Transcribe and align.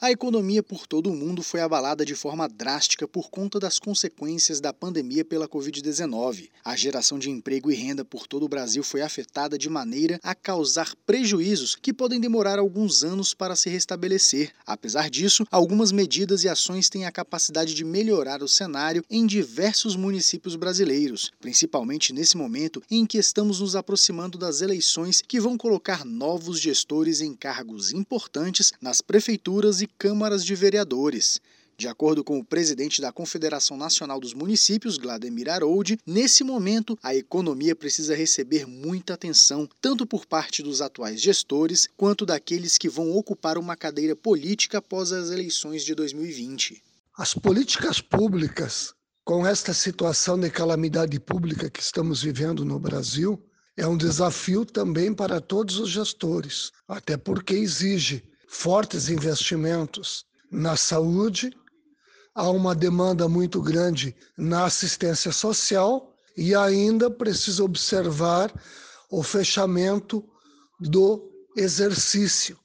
A 0.00 0.12
economia 0.12 0.62
por 0.62 0.86
todo 0.86 1.10
o 1.10 1.12
mundo 1.12 1.42
foi 1.42 1.60
abalada 1.60 2.04
de 2.06 2.14
forma 2.14 2.48
drástica 2.48 3.08
por 3.08 3.28
conta 3.30 3.58
das 3.58 3.80
consequências 3.80 4.60
da 4.60 4.72
pandemia 4.72 5.24
pela 5.24 5.48
Covid-19. 5.48 6.50
A 6.64 6.76
geração 6.76 7.18
de 7.18 7.28
emprego 7.28 7.68
e 7.68 7.74
renda 7.74 8.04
por 8.04 8.28
todo 8.28 8.44
o 8.44 8.48
Brasil 8.48 8.84
foi 8.84 9.02
afetada 9.02 9.58
de 9.58 9.68
maneira 9.68 10.20
a 10.22 10.36
causar 10.36 10.94
prejuízos 11.04 11.74
que 11.74 11.92
podem 11.92 12.20
demorar 12.20 12.60
alguns 12.60 13.02
anos 13.02 13.34
para 13.34 13.56
se 13.56 13.68
restabelecer. 13.68 14.52
Apesar 14.64 15.10
disso, 15.10 15.44
algumas 15.50 15.90
medidas 15.90 16.44
e 16.44 16.48
ações 16.48 16.88
têm 16.88 17.04
a 17.04 17.10
capacidade 17.10 17.74
de 17.74 17.84
melhorar 17.84 18.40
o 18.40 18.48
cenário 18.48 19.04
em 19.10 19.26
diversos 19.26 19.96
municípios 19.96 20.54
brasileiros, 20.54 21.32
principalmente 21.40 22.12
nesse 22.12 22.36
momento 22.36 22.80
em 22.88 23.04
que 23.04 23.18
estamos 23.18 23.58
nos 23.58 23.74
aproximando 23.74 24.38
das 24.38 24.60
eleições 24.60 25.20
que 25.26 25.40
vão 25.40 25.58
colocar 25.58 26.04
novos 26.04 26.60
gestores 26.60 27.20
em 27.20 27.34
cargos 27.34 27.92
importantes 27.92 28.72
nas 28.80 29.00
prefeituras 29.00 29.80
e 29.80 29.87
câmaras 29.98 30.44
de 30.44 30.54
vereadores. 30.54 31.40
De 31.78 31.86
acordo 31.86 32.24
com 32.24 32.40
o 32.40 32.44
presidente 32.44 33.00
da 33.00 33.12
Confederação 33.12 33.76
Nacional 33.76 34.18
dos 34.18 34.34
Municípios, 34.34 34.98
Glademir 34.98 35.48
Harold, 35.48 35.96
nesse 36.04 36.42
momento 36.42 36.98
a 37.00 37.14
economia 37.14 37.76
precisa 37.76 38.16
receber 38.16 38.66
muita 38.66 39.14
atenção, 39.14 39.68
tanto 39.80 40.04
por 40.04 40.26
parte 40.26 40.60
dos 40.60 40.82
atuais 40.82 41.20
gestores 41.20 41.88
quanto 41.96 42.26
daqueles 42.26 42.76
que 42.76 42.88
vão 42.88 43.12
ocupar 43.12 43.56
uma 43.56 43.76
cadeira 43.76 44.16
política 44.16 44.78
após 44.78 45.12
as 45.12 45.30
eleições 45.30 45.84
de 45.84 45.94
2020. 45.94 46.82
As 47.16 47.32
políticas 47.32 48.00
públicas, 48.00 48.92
com 49.24 49.46
esta 49.46 49.72
situação 49.72 50.36
de 50.36 50.50
calamidade 50.50 51.20
pública 51.20 51.70
que 51.70 51.80
estamos 51.80 52.22
vivendo 52.22 52.64
no 52.64 52.80
Brasil, 52.80 53.40
é 53.76 53.86
um 53.86 53.96
desafio 53.96 54.64
também 54.64 55.14
para 55.14 55.40
todos 55.40 55.78
os 55.78 55.90
gestores, 55.90 56.72
até 56.88 57.16
porque 57.16 57.54
exige 57.54 58.24
fortes 58.48 59.08
investimentos 59.10 60.24
na 60.50 60.76
saúde, 60.76 61.52
há 62.34 62.50
uma 62.50 62.74
demanda 62.74 63.28
muito 63.28 63.60
grande 63.60 64.16
na 64.36 64.64
assistência 64.64 65.30
social 65.30 66.14
e 66.36 66.54
ainda 66.54 67.10
precisa 67.10 67.62
observar 67.62 68.52
o 69.10 69.22
fechamento 69.22 70.24
do 70.80 71.30
exercício, 71.56 72.58